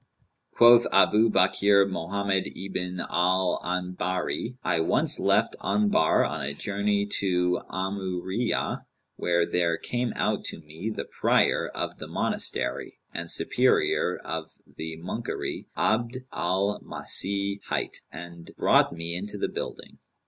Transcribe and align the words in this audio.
Quoth 0.55 0.87
Abu 0.91 1.29
Bakr 1.29 1.87
Mohammed 1.87 2.47
ibn 2.57 3.01
Al 3.01 3.61
Anbαri[FN#204]: 3.63 4.57
"I 4.63 4.79
once 4.79 5.19
left 5.19 5.55
Anbαr 5.61 6.25
on 6.27 6.41
a 6.41 6.55
journey 6.55 7.05
to 7.05 7.61
'Amϊrνyah,[FN#205] 7.69 8.83
where 9.17 9.45
there 9.45 9.77
came 9.77 10.11
out 10.15 10.43
to 10.45 10.57
me 10.59 10.89
the 10.89 11.05
prior 11.05 11.67
of 11.67 11.99
the 11.99 12.07
monastery 12.07 12.97
and 13.13 13.29
superior 13.29 14.17
of 14.17 14.53
the 14.65 14.97
monkery, 14.97 15.67
Abd 15.77 16.21
al 16.33 16.81
Masνh 16.83 17.59
hight, 17.65 18.01
and 18.11 18.55
brought 18.57 18.91
me 18.91 19.15
into 19.15 19.37
the 19.37 19.49
building. 19.49 19.99